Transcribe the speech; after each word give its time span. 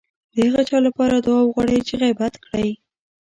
د 0.35 0.35
هغه 0.47 0.61
چا 0.69 0.77
لپاره 0.87 1.15
دعا 1.25 1.41
وغواړئ 1.45 1.79
چې 1.87 1.93
غيبت 2.01 2.33
کړی. 2.45 2.69